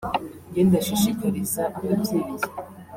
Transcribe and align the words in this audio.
“Njye 0.49 0.61
ndashishikariza 0.67 1.61
ababyeyi 1.79 2.35